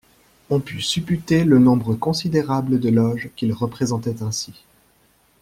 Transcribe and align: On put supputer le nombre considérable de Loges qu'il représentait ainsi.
On 0.49 0.59
put 0.59 0.81
supputer 0.81 1.43
le 1.43 1.59
nombre 1.59 1.93
considérable 1.93 2.79
de 2.79 2.89
Loges 2.89 3.29
qu'il 3.35 3.53
représentait 3.53 4.23
ainsi. 4.23 4.65